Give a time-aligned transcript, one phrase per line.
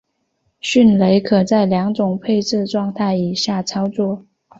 [0.61, 4.25] 迅雷可在两种配置状态以下操作。